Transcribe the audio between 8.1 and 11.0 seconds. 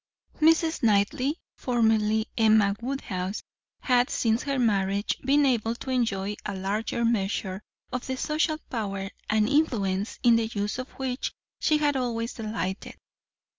social power and influence in the use of